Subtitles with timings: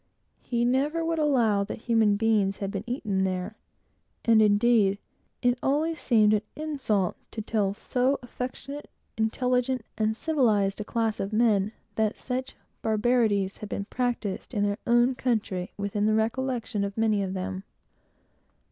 [0.41, 3.55] He never would allow that human beings had been eaten there;
[4.25, 4.97] and, indeed,
[5.43, 11.19] it always seemed like an insult to tell so affectionate, intelligent, and civilized a class
[11.19, 16.83] of men, that such barbarities had been practised in their own country within the recollection
[16.83, 17.63] of many of them.